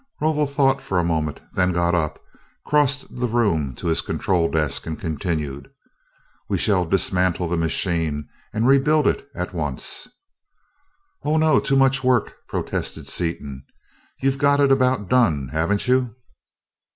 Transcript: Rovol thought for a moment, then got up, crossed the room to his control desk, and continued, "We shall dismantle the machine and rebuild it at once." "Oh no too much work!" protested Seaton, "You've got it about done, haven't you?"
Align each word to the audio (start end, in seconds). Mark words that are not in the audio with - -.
Rovol 0.19 0.47
thought 0.47 0.81
for 0.81 0.97
a 0.97 1.03
moment, 1.03 1.41
then 1.53 1.73
got 1.73 1.93
up, 1.93 2.19
crossed 2.65 3.05
the 3.15 3.27
room 3.27 3.75
to 3.75 3.85
his 3.85 4.01
control 4.01 4.49
desk, 4.49 4.87
and 4.87 4.99
continued, 4.99 5.69
"We 6.49 6.57
shall 6.57 6.85
dismantle 6.87 7.47
the 7.47 7.55
machine 7.55 8.27
and 8.51 8.67
rebuild 8.67 9.05
it 9.05 9.29
at 9.35 9.53
once." 9.53 10.07
"Oh 11.21 11.37
no 11.37 11.59
too 11.59 11.75
much 11.75 12.03
work!" 12.03 12.33
protested 12.47 13.07
Seaton, 13.07 13.63
"You've 14.23 14.39
got 14.39 14.59
it 14.59 14.71
about 14.71 15.07
done, 15.07 15.49
haven't 15.49 15.87
you?" 15.87 16.15